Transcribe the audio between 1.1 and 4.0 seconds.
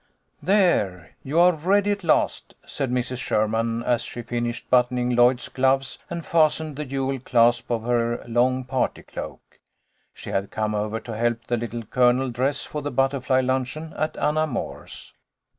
You are ready at last!" said Mrs Sherman,